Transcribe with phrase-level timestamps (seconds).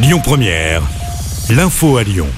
[0.00, 0.82] Lyon Première,
[1.50, 2.28] l'info à Lyon.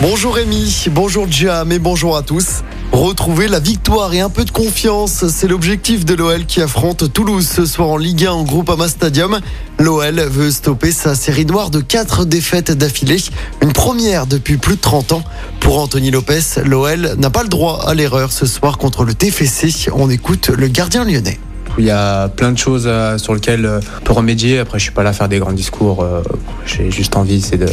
[0.00, 2.62] Bonjour Rémi, bonjour Jam et bonjour à tous.
[2.90, 7.46] Retrouver la victoire et un peu de confiance, c'est l'objectif de l'OL qui affronte Toulouse
[7.46, 9.40] ce soir en Ligue 1 au Ama Stadium.
[9.78, 13.22] L'OL veut stopper sa série noire de 4 défaites d'affilée,
[13.60, 15.24] une première depuis plus de 30 ans.
[15.60, 19.90] Pour Anthony Lopez, l'OL n'a pas le droit à l'erreur ce soir contre le TFC.
[19.92, 21.40] On écoute le gardien lyonnais.
[21.78, 24.58] Il y a plein de choses euh, sur lesquelles euh, on peut remédier.
[24.58, 26.02] Après, je suis pas là à faire des grands discours.
[26.02, 26.22] euh,
[26.66, 27.68] J'ai juste envie, c'est de,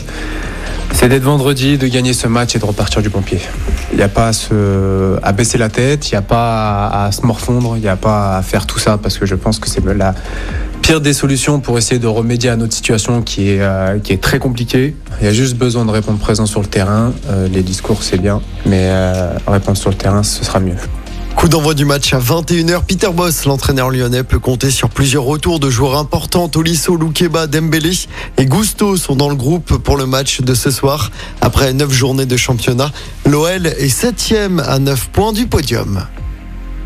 [0.93, 3.39] c'est d'être vendredi, de gagner ce match et de repartir du pompier.
[3.91, 7.11] Il n'y a pas à, se, à baisser la tête, il n'y a pas à,
[7.11, 9.68] se morfondre, il n'y a pas à faire tout ça parce que je pense que
[9.68, 10.14] c'est la
[10.82, 13.61] pire des solutions pour essayer de remédier à notre situation qui est,
[14.04, 14.96] qui est très compliquée.
[15.19, 17.11] Il y a juste besoin de répondre présent sur le terrain.
[17.52, 18.89] Les discours, c'est bien, mais
[19.47, 20.75] répondre sur le terrain, ce sera mieux.
[21.37, 22.82] Coup d'envoi du match à 21h.
[22.87, 26.50] Peter Boss, l'entraîneur lyonnais, peut compter sur plusieurs retours de joueurs importants.
[26.50, 27.91] Tolisso, Loukeba, Dembélé
[28.37, 31.11] et Gusto sont dans le groupe pour le match de ce soir.
[31.41, 32.91] Après 9 journées de championnat,
[33.27, 34.33] l'OL est 7
[34.65, 36.08] à 9 points du podium.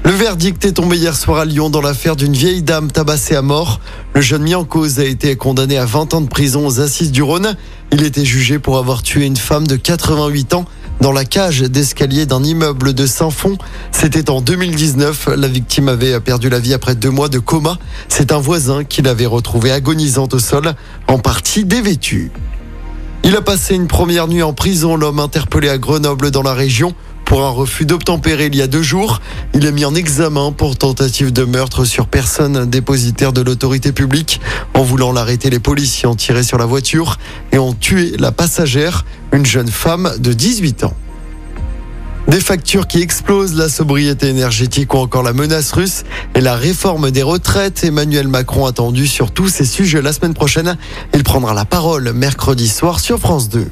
[0.03, 3.41] Le verdict est tombé hier soir à Lyon dans l'affaire d'une vieille dame tabassée à
[3.41, 3.79] mort.
[4.13, 7.13] Le jeune mis en cause a été condamné à 20 ans de prison aux assises
[7.13, 7.55] du Rhône.
[7.94, 10.66] Il était jugé pour avoir tué une femme de 88 ans
[11.02, 13.57] dans la cage d'escalier d'un immeuble de Saint-Fond.
[13.91, 15.30] C'était en 2019.
[15.35, 17.77] La victime avait perdu la vie après deux mois de coma.
[18.07, 20.73] C'est un voisin qui l'avait retrouvée agonisante au sol,
[21.07, 22.31] en partie dévêtue.
[23.23, 26.94] Il a passé une première nuit en prison, l'homme interpellé à Grenoble dans la région
[27.31, 29.21] pour un refus d'obtempérer il y a deux jours.
[29.53, 34.41] Il est mis en examen pour tentative de meurtre sur personne dépositaire de l'autorité publique.
[34.73, 37.19] En voulant l'arrêter, les policiers ont tiré sur la voiture
[37.53, 40.93] et ont tué la passagère, une jeune femme de 18 ans.
[42.27, 46.03] Des factures qui explosent, la sobriété énergétique ou encore la menace russe
[46.35, 47.85] et la réforme des retraites.
[47.85, 50.75] Emmanuel Macron attendu sur tous ces sujets la semaine prochaine.
[51.13, 53.67] Il prendra la parole mercredi soir sur France 2.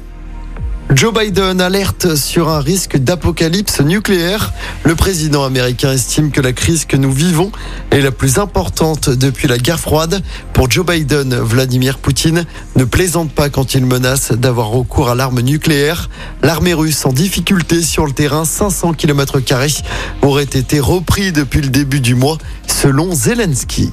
[0.92, 4.52] Joe Biden alerte sur un risque d'apocalypse nucléaire.
[4.82, 7.52] Le président américain estime que la crise que nous vivons
[7.92, 10.20] est la plus importante depuis la guerre froide.
[10.52, 15.40] Pour Joe Biden, Vladimir Poutine ne plaisante pas quand il menace d'avoir recours à l'arme
[15.42, 16.10] nucléaire.
[16.42, 19.38] L'armée russe en difficulté sur le terrain, 500 km
[20.22, 23.92] aurait été repris depuis le début du mois, selon Zelensky.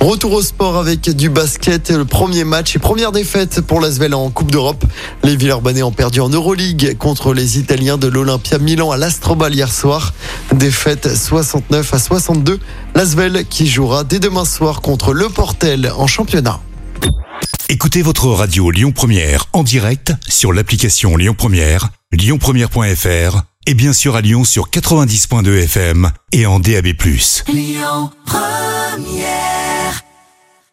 [0.00, 4.30] Retour au sport avec du basket, le premier match et première défaite pour l'Asvel en
[4.30, 4.84] Coupe d'Europe.
[5.24, 9.72] Les Villeurbanais ont perdu en Euroleague contre les Italiens de l'Olympia Milan à l'Astrobal hier
[9.72, 10.12] soir.
[10.52, 12.60] Défaite 69 à 62.
[12.94, 16.60] L'Asvel qui jouera dès demain soir contre Le Portel en championnat.
[17.68, 24.14] Écoutez votre radio Lyon Première en direct sur l'application Lyon Première, lyonpremière.fr et bien sûr
[24.14, 26.86] à Lyon sur 90.2 FM et en DAB+.
[27.48, 29.55] Lyon Première